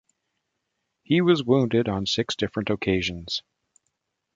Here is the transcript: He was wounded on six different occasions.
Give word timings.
He 1.03 1.21
was 1.21 1.43
wounded 1.43 1.87
on 1.87 2.07
six 2.07 2.35
different 2.35 2.71
occasions. 2.71 3.43